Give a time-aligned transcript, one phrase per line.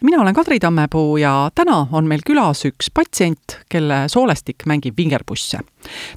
[0.00, 5.58] mina olen Kadri Tammepuu ja täna on meil külas üks patsient, kelle soolestik mängib vingerpusse.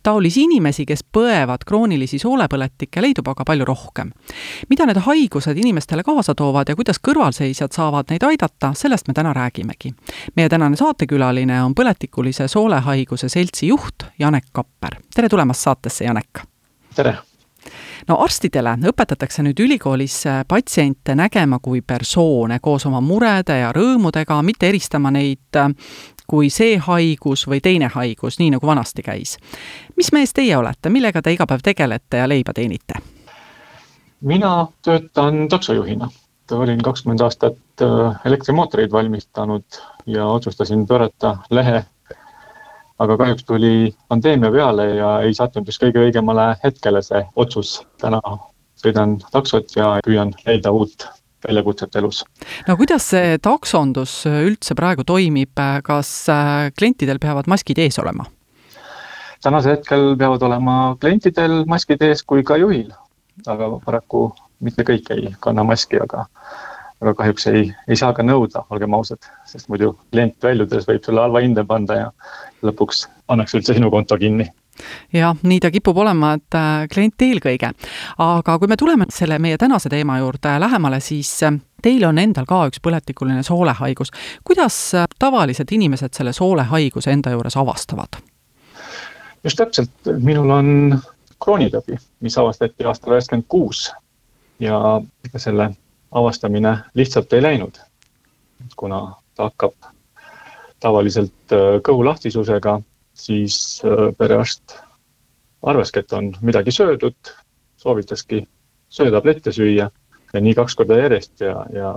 [0.03, 4.11] taolisi inimesi, kes põevad kroonilisi soolepõletikke, leidub aga palju rohkem.
[4.69, 9.33] mida need haigused inimestele kaasa toovad ja kuidas kõrvalseisjad saavad neid aidata, sellest me täna
[9.33, 9.93] räägimegi.
[10.35, 14.95] meie tänane saatekülaline on põletikulise soolehaiguse seltsi juht Janek Kapper.
[15.15, 16.45] tere tulemast saatesse, Janek!
[16.95, 17.28] tere!
[18.07, 24.41] No arstidele õpetatakse nüüd ülikoolis äh, patsiente nägema kui persoone koos oma murede ja rõõmudega,
[24.43, 25.69] mitte eristama neid äh,
[26.29, 29.37] kui see haigus või teine haigus, nii nagu vanasti käis.
[29.97, 33.01] mis mees teie olete, millega te iga päev tegelete ja leiba teenite?
[34.21, 36.09] mina töötan taksojuhina.
[36.51, 41.85] olin kakskümmend aastat äh, elektrimootoreid valmistanud ja otsustasin pöörata lehe
[42.99, 43.73] aga kahjuks tuli
[44.07, 47.79] pandeemia peale ja ei sattunud just kõige õigemale hetkele see otsus.
[48.01, 48.21] täna
[48.79, 51.07] sõidan taksot ja püüan leida uut
[51.47, 52.23] väljakutset elus.
[52.67, 58.25] no kuidas see taksondus üldse praegu toimib, kas äh, klientidel peavad maskid ees olema?
[59.43, 62.91] tänasel hetkel peavad olema klientidel maskid ees kui ka juhil,
[63.47, 66.25] aga paraku mitte kõik ei kanna maski, aga
[67.01, 71.23] aga kahjuks ei, ei saa ka nõuda, olgem ausad, sest muidu klient väljudes võib sulle
[71.23, 72.09] halva hinde panda ja
[72.65, 74.49] lõpuks pannakse üldse sinu konto kinni
[75.13, 77.71] jah, nii ta kipub olema, et äh, klient eelkõige.
[78.23, 82.47] aga kui me tuleme selle meie tänase teema juurde lähemale, siis äh, teil on endal
[82.47, 84.11] ka üks põletikuline soolehaigus.
[84.43, 88.21] kuidas äh, tavalised inimesed selle soolehaiguse enda juures avastavad?
[89.43, 90.99] just täpselt, minul on
[91.39, 93.89] kroonitõbi, mis avastati aastal üheksakümmend kuus
[94.59, 94.99] ja
[95.37, 95.71] selle
[96.11, 97.77] avastamine lihtsalt ei läinud.
[98.75, 99.73] kuna ta hakkab
[100.79, 102.81] tavaliselt äh, kõhu lahtisusega,
[103.13, 104.75] siis äh, perearst
[105.63, 107.33] arvaski, et on midagi söödud,
[107.77, 108.47] soovitaski
[108.89, 109.89] söötablette süüa
[110.33, 111.93] ja nii kaks korda järjest ja, ja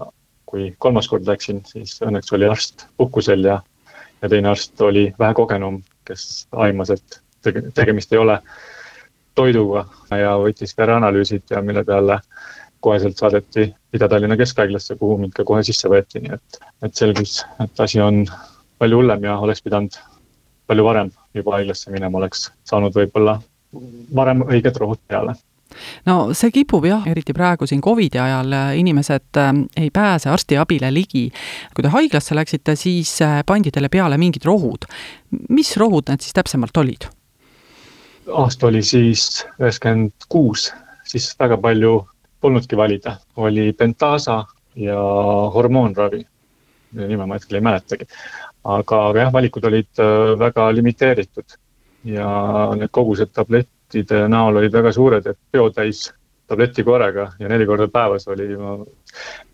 [0.47, 3.61] kui kolmas kord läksin, siis õnneks oli arst puhkusel ja,
[4.23, 7.21] ja teine arst oli vähekogenum, kes aimas, et
[7.75, 8.39] tegemist ei ole
[9.35, 12.19] toiduga ja võttis vereanalüüsid ja mille peale
[12.83, 17.85] koheselt saadeti Ida-Tallinna Keskhaiglasse, kuhu mind ka kohe sisse võeti, nii et, et selgus, et
[17.85, 18.25] asi on
[18.83, 19.97] palju hullem ja oleks pidanud
[20.67, 23.39] palju varem juba haiglasse minema, oleks saanud võib-olla
[24.15, 25.37] varem õiged rohud peale
[26.07, 31.31] no see kipub jah, eriti praegu siin Covidi ajal, inimesed äh, ei pääse arstiabile ligi.
[31.75, 34.89] kui te haiglasse läksite, siis äh, pandi teile peale mingid rohud.
[35.49, 37.09] mis rohud need siis täpsemalt olid?
[38.29, 40.71] aasta oli siis üheksakümmend kuus,
[41.09, 41.97] siis väga palju
[42.43, 44.43] polnudki valida, oli Pentasa
[44.77, 45.01] ja
[45.55, 46.25] hormoonravi.
[46.93, 48.07] nime ma hetkel ei mäletagi.
[48.65, 51.57] aga, aga jah, valikud olid äh, väga limiteeritud
[52.05, 52.29] ja
[52.77, 56.13] need kogused tablettide näol olid väga suured, et peotäis
[56.47, 58.49] tableti korraga ja neli korda päevas oli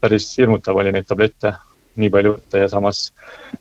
[0.01, 1.53] päris hirmutav oli neid tablette
[1.99, 3.09] nii palju võtta ja samas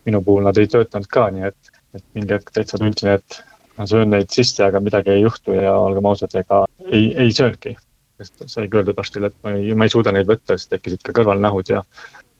[0.05, 3.41] minu puhul nad ei töötanud ka, nii et, et mingi hetk täitsa tundsin, et
[3.77, 7.75] ma söön neid sisse, aga midagi ei juhtu ja olgem ausad, ega ei, ei söönudki
[8.17, 11.16] sest saigi öeldud arstile, et ma ei, ma ei suuda neid võtta, siis tekkisid ka
[11.19, 11.83] kõrvalnähud ja,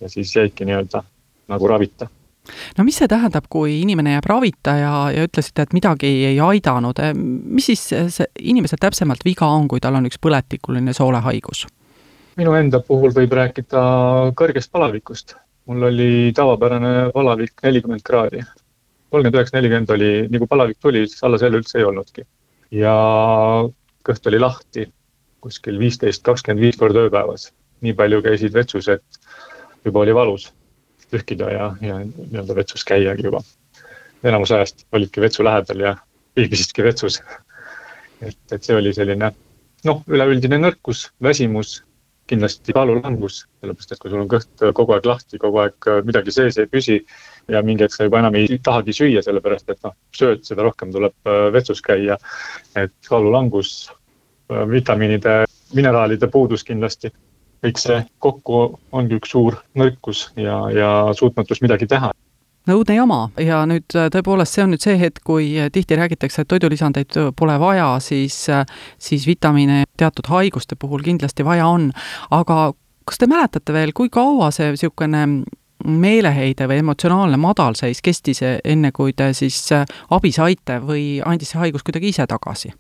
[0.02, 1.04] ja siis jäidki nii-öelda
[1.54, 2.10] nagu ravita
[2.78, 7.02] no mis see tähendab, kui inimene jääb ravita ja, ja ütlesite, et midagi ei aidanud,
[7.16, 11.66] mis siis see inimesel täpsemalt viga on, kui tal on üks põletikuline soolehaigus?
[12.38, 13.82] minu enda puhul võib rääkida
[14.38, 15.36] kõrgest palavikust.
[15.66, 18.44] mul oli tavapärane palavik nelikümmend kraadi.
[19.10, 22.28] kolmkümmend üheksa, nelikümmend oli, nii kui palavik tuli, siis alla selle üldse ei olnudki.
[22.72, 22.94] ja
[24.06, 24.86] kõht oli lahti,
[25.42, 27.52] kuskil viisteist, kakskümmend viis korda ööpäevas.
[27.82, 29.20] nii palju käisid vetsus, et
[29.86, 30.48] juba oli valus
[31.12, 33.42] pühkida ja, ja nii-öelda vetsus käiagi juba.
[34.24, 35.96] enamus ajast olidki vetsu lähedal ja
[36.36, 37.22] viibisidki vetsus.
[38.22, 39.32] et, et see oli selline
[39.86, 41.84] noh, üleüldine nõrkus, väsimus,
[42.28, 46.58] kindlasti kaalulangus, sellepärast et kui sul on kõht kogu aeg lahti, kogu aeg midagi sees
[46.60, 46.98] ei püsi
[47.54, 50.92] ja mingi hetk sa juba enam ei tahagi süüa, sellepärast et noh, sööd, seda rohkem
[50.92, 52.18] tuleb vetsus käia.
[52.76, 53.94] et kaalulangus,
[54.50, 55.46] vitamiinide,
[55.76, 57.12] mineraalide puudus kindlasti.
[57.58, 58.58] kõik see kokku
[58.94, 62.12] ongi üks suur nõrkus ja, ja suutmatus midagi teha
[62.70, 66.44] õudne jama ja nüüd äh, tõepoolest, see on nüüd see hetk, kui äh, tihti räägitakse,
[66.44, 68.36] et toidulisandeid pole vaja, siis,
[69.00, 71.92] siis vitamiine teatud haiguste puhul kindlasti vaja on.
[72.32, 72.74] aga
[73.08, 75.24] kas te mäletate veel, kui kaua see niisugune
[75.88, 79.62] meeleheide või emotsionaalne madalseis kestis, enne kui te siis
[80.10, 82.74] abi saite või andis see haigus kuidagi ise tagasi?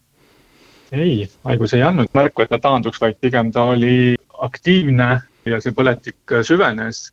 [0.92, 4.16] Ei, haigus ei andnud märku, et ta taanduks, vaid pigem ta oli
[4.48, 5.10] aktiivne
[5.48, 7.12] ja see põletik süvenes.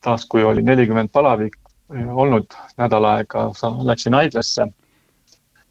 [0.00, 1.56] taas, kui oli nelikümmend palavik
[1.90, 3.48] olnud nädal aega,
[3.82, 4.68] läksin haiglasse,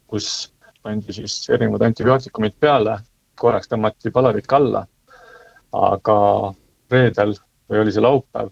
[0.06, 0.52] kus
[0.82, 2.98] pandi siis erinevad antibiootikumid peale,
[3.40, 4.86] korraks tõmmati palavik alla.
[5.72, 6.18] aga
[6.90, 7.34] reedel
[7.68, 8.48] või oli see laupäev,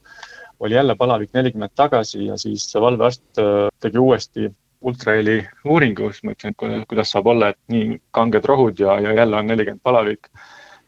[0.60, 4.50] oli jälle palavik nelikümmend tagasi ja siis valvearst äh, tegi uuesti
[4.80, 9.14] ultraheli uuringu, siis ma ütlesin, et kuidas saab olla, et nii kanged rohud ja, ja
[9.16, 10.30] jälle on nelikümmend palavik.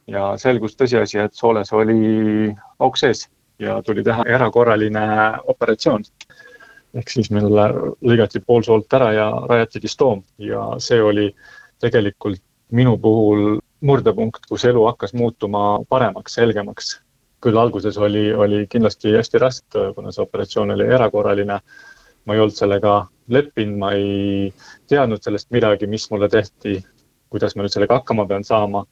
[0.08, 3.26] ja selgus tõsiasi, et sooles oli auk sees
[3.58, 5.06] ja tuli teha erakorraline
[5.46, 6.05] operatsioon.
[6.94, 11.34] ehk siis meil lõigati pool soolt ära ja rajati distoom ja see oli
[11.81, 12.41] tegelikult
[12.73, 17.00] minu puhul murdepunkt, kus elu hakkas muutuma paremaks, selgemaks.
[17.41, 21.61] küll alguses oli, oli kindlasti hästi raske, kuna see operatsioon oli erakorraline.
[22.25, 24.53] ma ei olnud sellega leppinud, ma ei
[24.89, 26.79] teadnud sellest midagi, mis mulle tehti,
[27.33, 28.85] kuidas ma nüüd sellega hakkama pean saama,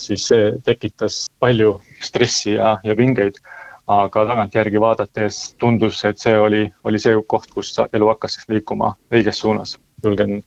[0.00, 3.40] siis see tekitas palju stressi ja, ja pingeid.
[3.88, 9.40] aga tagantjärgi vaadates tundus, et see oli, oli see koht, kus elu hakkas liikuma õiges
[9.40, 9.78] suunas.
[10.04, 10.42] julgen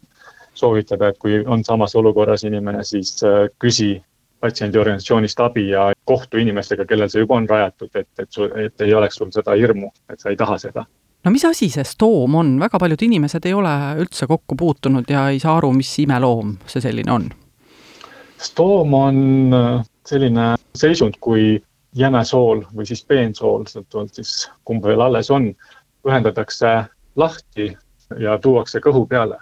[0.54, 4.04] soovitada, et kui on samas olukorras inimene, siis äh, küsi
[4.42, 9.16] patsiendiorganisatsioonist abi ja kohtu inimestega, kellel see juba on rajatud, et, et et ei oleks
[9.16, 10.86] sul seda hirmu, et sa ei taha seda
[11.24, 15.28] no mis asi see stoom on, väga paljud inimesed ei ole üldse kokku puutunud ja
[15.30, 17.30] ei saa aru, mis imeloom see selline on?
[18.42, 19.18] stoom on
[19.54, 21.62] äh, selline seisund, kui
[21.96, 25.52] jämesool või siis peensool, sõltuvalt siis kumb veel alles on,
[26.08, 26.72] ühendatakse
[27.16, 27.68] lahti
[28.20, 29.38] ja tuuakse kõhu peale.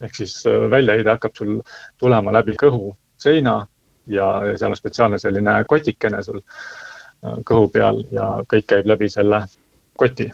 [0.00, 1.60] ehk siis äh, väljaheide hakkab sul
[1.98, 3.66] tulema läbi kõhu seina
[4.06, 4.26] ja
[4.56, 9.44] seal on spetsiaalne selline kotikene sul äh, kõhu peal ja kõik käib läbi selle
[9.96, 10.30] koti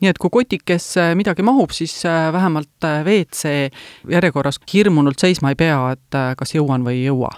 [0.00, 3.52] nii et kui kotikesse midagi mahub, siis äh, vähemalt äh, WC
[4.10, 7.30] järjekorras hirmunult seisma ei pea, et äh, kas jõuan või ei jõua.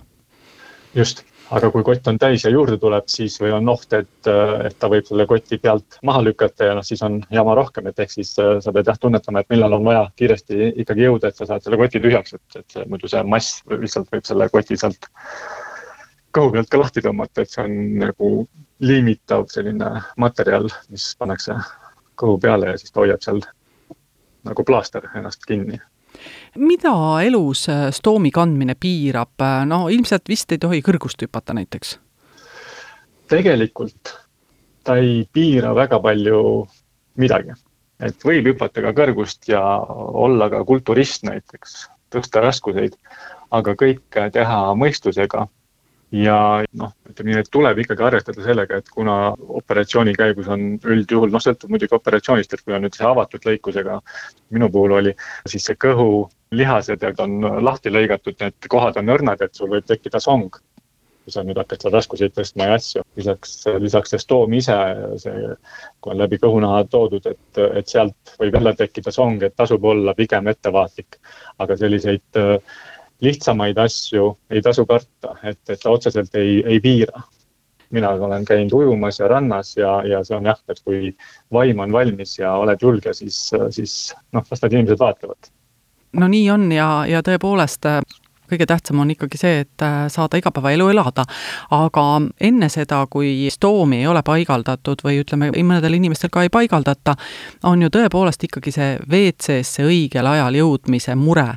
[0.95, 4.31] just, aga kui kott on täis ja juurde tuleb, siis või on oht, et,
[4.67, 7.99] et ta võib selle koti pealt maha lükata ja noh, siis on jama rohkem, et
[7.99, 11.49] ehk siis sa pead jah tunnetama, et millal on vaja kiiresti ikkagi jõuda, et sa
[11.49, 15.11] saad selle koti tühjaks, et, et muidu see mass lihtsalt võib selle koti sealt
[16.35, 18.31] kõhu pealt ka lahti tõmmata, et see on nagu
[18.81, 19.91] liimitav selline
[20.21, 21.57] materjal, mis pannakse
[22.21, 23.41] kõhu peale ja siis ta hoiab seal
[24.45, 25.81] nagu plaaster ennast kinni.
[26.59, 26.93] Mida
[27.25, 31.99] elus äh, stoomi kandmine piirab, no ilmselt vist ei tohi kõrgust hüpata näiteks?
[33.31, 34.11] tegelikult
[34.85, 36.41] ta ei piira väga palju
[37.21, 37.55] midagi,
[38.03, 39.61] et võib hüpata ka kõrgust ja
[40.25, 42.97] olla ka kulturist näiteks, tõsta raskuseid,
[43.55, 45.47] aga kõike teha mõistusega
[46.13, 46.37] ja
[46.79, 49.17] noh, ütleme nii, et tuleb ikkagi arvestada sellega, et kuna
[49.61, 54.01] operatsiooni käigus on üldjuhul, noh, sõltub muidugi operatsioonist, et kui on nüüd see avatud lõikusega,
[54.57, 55.15] minu puhul oli,
[55.51, 60.51] siis see kõhulihased on lahti lõigatud, need kohad on õrnad, et sul võib tekkida song.
[61.21, 64.77] kui sa nüüd hakkad seal raskuseid tõstma ja asju, lisaks, lisaks see stoom ise,
[65.21, 65.51] see,
[66.01, 70.15] kui on läbi kõhunaha toodud, et, et sealt võib jälle tekkida song, et tasub olla
[70.17, 71.21] pigem ettevaatlik.
[71.61, 72.57] aga selliseid äh,
[73.21, 77.23] lihtsamaid asju ei tasu karta, et, et ta otseselt ei, ei piira.
[77.91, 81.17] mina olen käinud ujumas ja rannas ja, ja see on jah, et kui
[81.53, 85.51] vaim on valmis ja oled julge, siis, siis noh, las need inimesed vaatavad.
[86.13, 87.89] no nii on ja, ja tõepoolest
[88.51, 91.25] kõige tähtsam on ikkagi see, et äh, saada igapäevaelu elada.
[91.71, 92.05] aga
[92.41, 97.15] enne seda, kui stoomi ei ole paigaldatud või ütleme, mõnedel inimestel ka ei paigaldata,
[97.65, 101.57] on ju tõepoolest ikkagi see WC-sse õigel ajal jõudmise mure.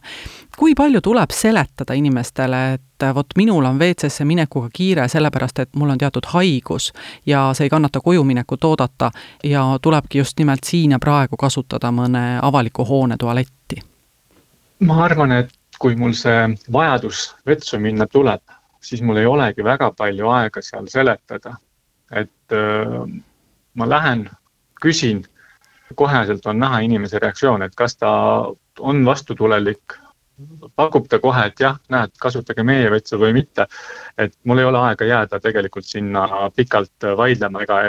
[0.58, 5.89] kui palju tuleb seletada inimestele, et vot minul on WC-sse minekuga kiire, sellepärast et mul
[5.89, 6.91] on teatud haigus
[7.25, 9.12] ja see ei kannata kojuminekut oodata
[9.44, 13.82] ja tulebki just nimelt siin ja praegu kasutada mõne avaliku hoone tualetti?
[14.84, 18.42] ma arvan, et kui mul see vajadus vetsu minna tuleb,
[18.84, 21.56] siis mul ei olegi väga palju aega seal seletada.
[22.12, 23.22] et äh,
[23.74, 24.30] ma lähen,
[24.82, 25.24] küsin,
[25.96, 28.12] koheselt on näha inimese reaktsioon, et kas ta
[28.80, 29.96] on vastutulelik,
[30.75, 33.65] pakub ta kohe, et jah, näed, kasutage meie vetsu või mitte.
[34.18, 37.82] et mul ei ole aega jääda tegelikult sinna pikalt vaidlema ega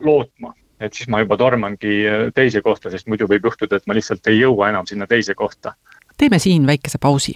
[0.00, 2.02] lootma et siis ma juba tormangi
[2.34, 5.76] teise kohta, sest muidu võib juhtuda, et ma lihtsalt ei jõua enam sinna teise kohta
[6.18, 7.34] teeme siin väikese pausi.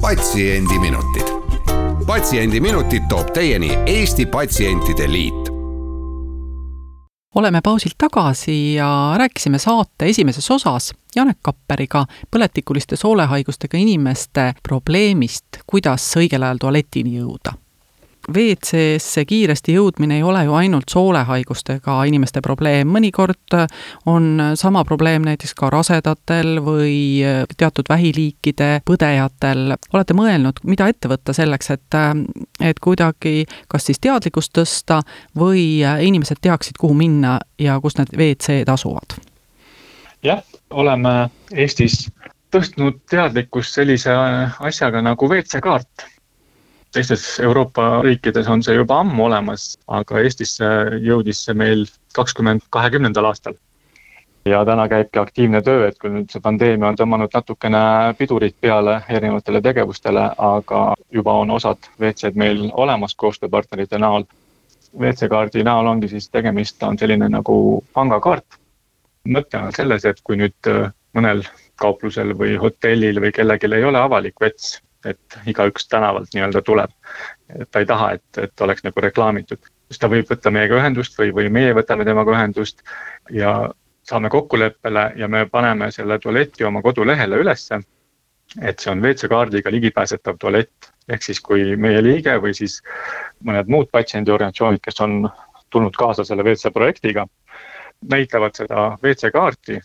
[0.00, 1.28] patsiendiminutid.
[2.06, 5.52] patsiendiminutid toob teieni Eesti Patsientide Liit
[7.34, 16.12] oleme pausilt tagasi ja rääkisime saate esimeses osas Janek Kapperiga põletikuliste soolehaigustega inimeste probleemist, kuidas
[16.16, 17.56] õigel ajal tualetini jõuda
[18.30, 23.56] WC-sse kiiresti jõudmine ei ole ju ainult soolehaigustega inimeste probleem, mõnikord
[24.06, 27.22] on sama probleem näiteks ka rasedatel või
[27.56, 29.74] teatud vähiliikide põdejatel.
[29.92, 31.98] olete mõelnud, mida ette võtta selleks, et,
[32.60, 35.02] et kuidagi kas siis teadlikkust tõsta
[35.38, 39.18] või inimesed teaksid, kuhu minna ja kus need WC-d asuvad?
[40.22, 42.06] jah, oleme Eestis
[42.52, 44.12] tõstnud teadlikkust sellise
[44.60, 46.06] asjaga nagu WC-kaart
[46.92, 50.68] teistes Euroopa riikides on see juba ammu olemas, aga Eestisse
[51.02, 53.58] jõudis see meil kakskümmend kahekümnendal aastal.
[54.44, 57.82] ja täna käibki aktiivne töö, et kui nüüd see pandeemia on tõmmanud natukene
[58.18, 60.80] pidurit peale erinevatele tegevustele, aga
[61.14, 64.26] juba on osad WC-d meil olemas koostööpartnerite näol.
[64.98, 68.58] WC-kaardi näol ongi siis tegemist, on selline nagu pangakaart.
[69.28, 70.72] mõte on selles, et kui nüüd
[71.14, 71.46] mõnel
[71.76, 76.90] kauplusel või hotellil või kellelgi ei ole avalik vets et igaüks tänavalt nii-öelda tuleb.
[77.58, 81.18] et ta ei taha, et, et oleks nagu reklaamitud, siis ta võib võtta meiega ühendust
[81.18, 82.82] või, või meie võtame temaga ühendust
[83.30, 83.72] ja
[84.08, 87.80] saame kokkuleppele ja me paneme selle tualeti oma kodulehele ülesse.
[88.60, 92.82] et see on WC-kaardiga ligipääsetav tualett, ehk siis kui meie liige või siis
[93.48, 95.30] mõned muud patsiendiorganisatsioonid, kes on
[95.70, 97.24] tulnud kaasa selle WC projektiga,
[98.10, 99.78] näitavad seda WC-kaarti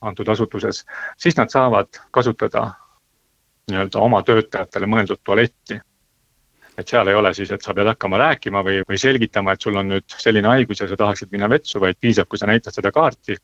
[0.00, 0.84] antud asutuses,
[1.16, 2.66] siis nad saavad kasutada
[3.70, 5.80] nii-öelda oma töötajatele mõeldud tualetti.
[6.78, 9.76] et seal ei ole siis, et sa pead hakkama rääkima või, või selgitama, et sul
[9.76, 12.92] on nüüd selline haigus ja sa tahaksid minna vetsu, vaid piisab, kui sa näitad seda
[12.94, 13.34] kaarti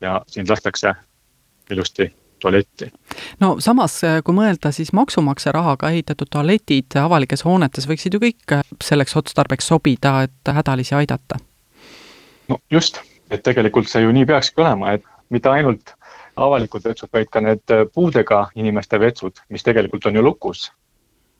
[0.00, 0.94] ja sind lastakse
[1.70, 2.06] ilusti
[2.44, 2.92] tualetti.
[3.40, 9.16] no samas, kui mõelda, siis maksumaksja rahaga ehitatud tualetid avalikes hoonetes võiksid ju kõik selleks
[9.16, 11.40] otstarbeks sobida, et hädalisi aidata.
[12.48, 13.00] no just,
[13.30, 15.94] et tegelikult see ju nii peakski olema, et mitte ainult
[16.36, 20.72] avalikud vetsud, vaid ka need äh, puudega inimeste vetsud, mis tegelikult on ju lukus.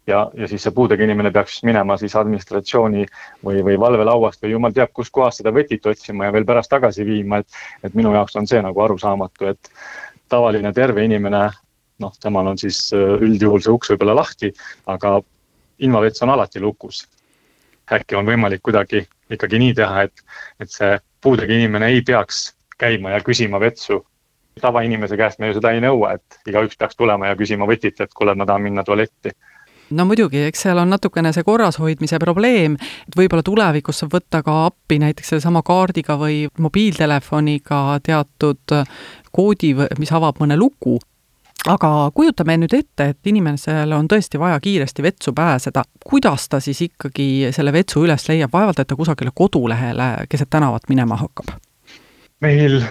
[0.06, 3.06] ja, ja siis see puudega inimene peaks minema siis administratsiooni
[3.44, 7.38] või, või valvelauast või jumal teab, kuskohast seda vetit otsima ja veel pärast tagasi viima,
[7.40, 7.48] et.
[7.82, 9.70] et minu jaoks on see nagu arusaamatu, et
[10.28, 11.48] tavaline terve inimene,
[11.98, 14.52] noh, temal on siis äh, üldjuhul see uks võib-olla lahti,
[14.86, 15.20] aga
[15.78, 17.08] invavets on alati lukus.
[17.92, 20.22] äkki on võimalik kuidagi ikkagi nii teha, et,
[20.60, 24.04] et see puudega inimene ei peaks käima ja küsima vetsu
[24.60, 28.14] tavainimese käest me ju seda ei nõua, et igaüks peaks tulema ja küsima võtit, et
[28.14, 29.34] kuule, ma tahan minna tualetti
[29.90, 32.76] no muidugi, eks seal on natukene see korrashoidmise probleem,
[33.08, 38.78] et võib-olla tulevikus saab võtta ka appi näiteks sellesama kaardiga või mobiiltelefoniga teatud
[39.34, 40.98] koodi, mis avab mõne luku.
[41.68, 46.80] aga kujutame nüüd ette, et inimesel on tõesti vaja kiiresti vetsu pääseda, kuidas ta siis
[46.80, 51.56] ikkagi selle vetsu üles leiab, vaevalt et ta kusagile kodulehele keset tänavat minema hakkab?
[52.40, 52.82] meil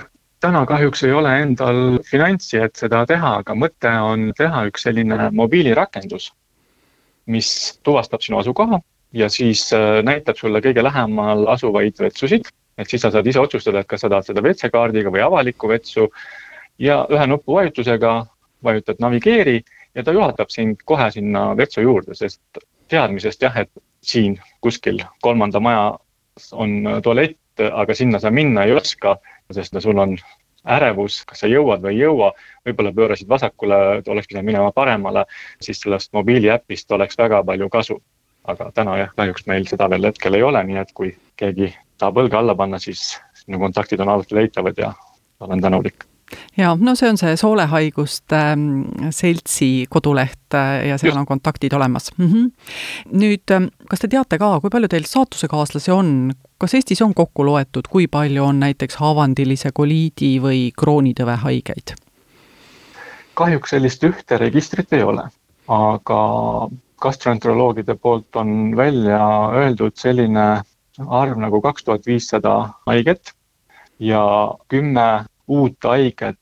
[0.43, 5.29] täna kahjuks ei ole endal finantsi, et seda teha, aga mõte on teha üks selline
[5.35, 6.31] mobiilirakendus,
[7.31, 7.50] mis
[7.88, 8.81] tuvastab sinu asukoha
[9.15, 12.50] ja siis äh, näitab sulle kõige lähemal asuvaid vetsusid.
[12.77, 16.07] et siis sa saad ise otsustada, et kas sa tahad seda WC-kaardiga või avalikku vetsu
[16.81, 18.13] ja ühe nupuvajutusega
[18.65, 19.62] vajutad navigeeri
[19.95, 22.41] ja ta juhatab sind kohe sinna vetsu juurde, sest
[22.89, 23.69] teadmisest jah, et
[24.01, 25.93] siin kuskil kolmanda maja
[26.51, 27.38] on tualett,
[27.71, 29.19] aga sinna sa minna ei oska
[29.51, 30.15] sest no sul on
[30.63, 32.31] ärevus, kas sa jõuad või ei jõua,
[32.65, 35.25] võib-olla pöörasid vasakule, oleks pidanud minema paremale,
[35.62, 38.01] siis sellest mobiiliäpist oleks väga palju kasu.
[38.43, 42.17] aga täna jah, kahjuks meil seda veel hetkel ei ole, nii et kui keegi tahab
[42.17, 44.93] õlga alla panna, siis minu kontaktid on alati leitavad ja
[45.39, 46.03] olen tänulik
[46.58, 48.66] ja no see on see soolehaiguste ähm,
[49.12, 51.20] seltsi koduleht äh, ja seal Just.
[51.20, 52.28] on kontaktid olemas mm.
[52.28, 52.52] -hmm.
[53.12, 57.46] nüüd, ähm, kas te teate ka, kui palju teil saatusekaaslasi on, kas Eestis on kokku
[57.46, 61.96] loetud, kui palju on näiteks haavandilise koliidi või kroonitõve haigeid?
[63.34, 65.24] kahjuks sellist ühte registrit ei ole,
[65.68, 66.20] aga
[67.02, 69.20] gastroenteroloogide poolt on välja
[69.58, 70.46] öeldud selline
[71.22, 73.34] arv nagu kaks tuhat viissada haiget
[74.00, 74.24] ja
[74.68, 76.39] kümme uut haiget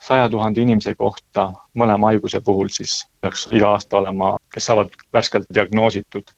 [0.00, 1.48] saja tuhande inimese kohta
[1.80, 6.30] mõlema haiguse puhul siis peaks iga aasta olema, kes saavad värskelt diagnoositud.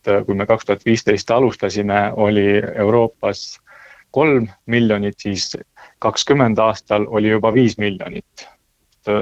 [0.00, 3.58] et kui me kaks tuhat viisteist alustasime, oli Euroopas
[4.10, 5.56] kolm miljonit, siis
[5.98, 8.48] kakskümmend aastal oli juba viis miljonit.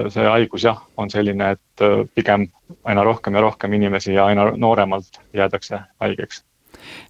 [0.08, 2.48] see haigus jah, on selline, et pigem
[2.84, 6.44] aina rohkem ja rohkem inimesi ja aina nooremalt jäädakse haigeks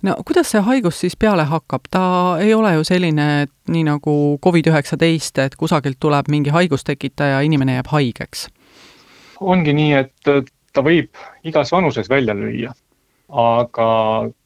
[0.03, 2.03] no kuidas see haigus siis peale hakkab, ta
[2.41, 7.93] ei ole ju selline, et nii nagu Covid-19, et kusagilt tuleb mingi haigustekitaja, inimene jääb
[7.93, 8.49] haigeks?
[9.41, 10.31] ongi nii, et
[10.73, 11.15] ta võib
[11.47, 12.73] igas vanuses välja lüüa,
[13.29, 13.91] aga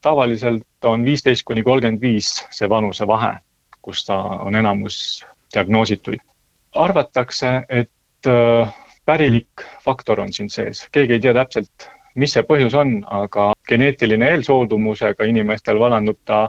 [0.01, 3.35] tavaliselt on viisteist kuni kolmkümmend viis see vanusevahe,
[3.81, 6.17] kus ta on enamus diagnoositud.
[6.73, 8.73] arvatakse, et äh,
[9.05, 14.29] pärilik faktor on siin sees, keegi ei tea täpselt, mis see põhjus on, aga geneetiline
[14.35, 16.45] eelsoodumusega inimestel vallandub ta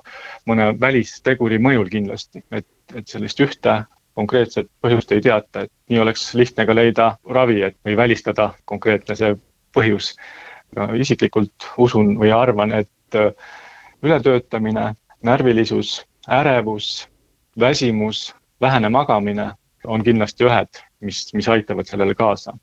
[0.48, 3.82] mõne välisteguri mõjul kindlasti, et, et sellist ühte
[4.14, 9.16] konkreetset põhjust ei teata, et nii oleks lihtne ka leida ravi, et või välistada konkreetne
[9.18, 9.34] see
[9.74, 10.14] põhjus.
[10.98, 13.30] isiklikult usun või arvan, et äh,
[14.02, 17.08] ületöötamine, närvilisus, ärevus,
[17.60, 19.52] väsimus, vähene magamine
[19.86, 22.56] on kindlasti ühed, mis, mis aitavad sellele kaasa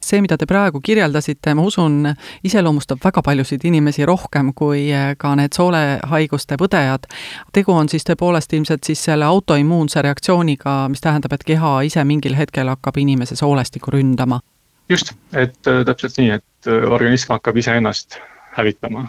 [0.00, 2.00] see, mida te praegu kirjeldasite, ma usun,
[2.46, 7.08] iseloomustab väga paljusid inimesi rohkem kui eh, ka need soolehaiguste põdejad.
[7.52, 12.36] tegu on siis tõepoolest ilmselt siis selle autoimmuunse reaktsiooniga, mis tähendab, et keha ise mingil
[12.38, 14.40] hetkel hakkab inimese soolestikku ründama.
[14.88, 18.20] just, et äh, täpselt nii, et äh, organism hakkab iseennast
[18.56, 19.08] hävitama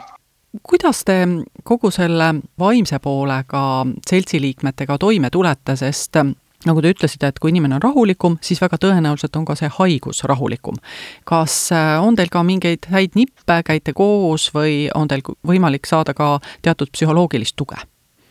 [0.63, 1.27] kuidas te
[1.63, 6.17] kogu selle vaimse poolega seltsiliikmetega toime tulete, sest
[6.67, 10.23] nagu te ütlesite, et kui inimene on rahulikum, siis väga tõenäoliselt on ka see haigus
[10.27, 10.79] rahulikum.
[11.25, 16.13] kas äh, on teil ka mingeid häid nippe, käite koos või on teil võimalik saada
[16.13, 17.79] ka teatud psühholoogilist tuge?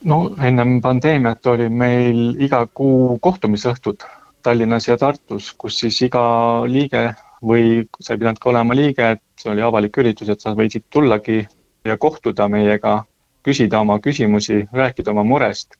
[0.05, 4.05] no ennem pandeemiat oli meil iga kuu kohtumisõhtud
[4.43, 9.23] Tallinnas ja Tartus, kus siis iga liige või sa ei pidanud ka olema liige, et
[9.41, 11.47] see oli avalik üritus, et sa võisid tullagi
[11.85, 13.03] ja kohtuda meiega,
[13.47, 15.79] küsida oma küsimusi, rääkida oma murest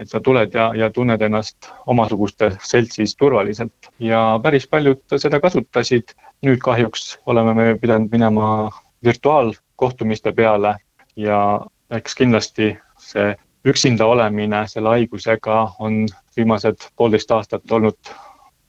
[0.00, 6.14] et sa tuled ja, ja tunned ennast omasuguste seltsis turvaliselt ja päris paljud seda kasutasid.
[6.44, 8.70] nüüd kahjuks oleme me pidanud minema
[9.04, 10.76] virtuaalkohtumiste peale
[11.16, 11.60] ja
[11.90, 13.34] eks kindlasti see
[13.66, 16.04] üksinda olemine selle haigusega on
[16.36, 18.12] viimased poolteist aastat olnud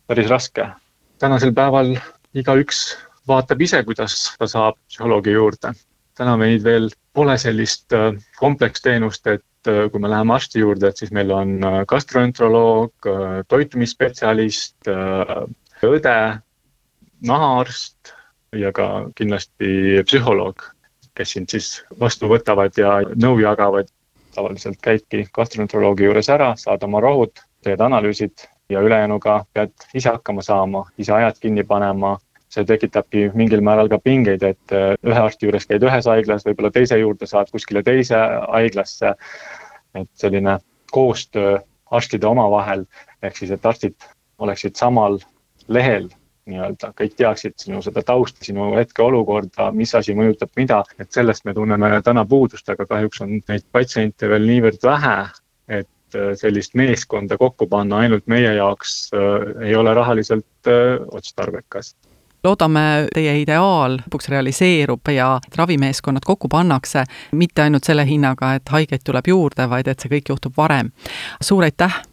[0.08, 0.70] päris raske.
[1.20, 1.98] tänasel päeval
[2.34, 5.74] igaüks vaatab ise, kuidas ta saab psühholoogi juurde.
[6.16, 11.00] täna meid veel pole sellist äh, kompleksteenust, et Äh, kui me läheme arsti juurde, et
[11.02, 14.90] siis meil on äh, gastroenteroloog, äh, toitumisspetsialist,
[15.88, 16.16] õde,
[17.28, 18.14] nahaarst
[18.56, 20.64] ja ka kindlasti psühholoog,
[21.18, 23.92] kes sind siis vastu võtavad ja nõu jagavad.
[24.38, 30.44] tavaliselt käidki gastroenteroloogi juures ära, saad oma rohud, teed analüüsid ja ülejäänuga pead ise hakkama
[30.46, 32.20] saama, ise ajad kinni panema
[32.54, 36.72] see tekitabki mingil määral ka pingeid, et äh, ühe arsti juures käid ühes haiglas, võib-olla
[36.74, 38.20] teise juurde saad kuskile teise
[38.54, 39.16] haiglasse.
[39.96, 40.60] et selline
[40.92, 41.58] koostöö
[41.92, 42.86] arstide omavahel,
[43.24, 43.96] ehk siis, et arstid
[44.38, 45.18] oleksid samal
[45.68, 46.10] lehel
[46.48, 51.54] nii-öelda, kõik teaksid sinu seda tausta, sinu hetkeolukorda, mis asi mõjutab mida, et sellest me
[51.58, 55.18] tunneme täna puudust, aga kahjuks on neid patsiente veel niivõrd vähe,
[55.80, 61.96] et äh, sellist meeskonda kokku panna ainult meie jaoks äh, ei ole rahaliselt äh, otstarbekas
[62.48, 67.04] loodame, teie ideaal lõpuks realiseerub ja ravimeeskonnad kokku pannakse,
[67.38, 70.92] mitte ainult selle hinnaga, et haigeid tuleb juurde, vaid et see kõik juhtub varem.
[71.42, 72.04] suur aitäh!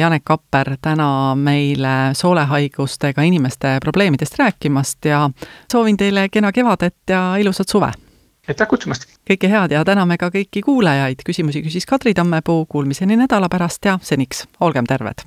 [0.00, 5.30] Janek Kapper täna meile soolehaigustega inimeste probleemidest rääkimast ja
[5.72, 7.92] soovin teile kena kevadet ja ilusat suve!
[8.48, 9.04] aitäh kutsumast!
[9.30, 13.98] kõike head ja täname ka kõiki kuulajaid, küsimusi küsis Kadri Tammepuu, kuulmiseni nädala pärast ja
[14.02, 15.26] seniks olgem terved!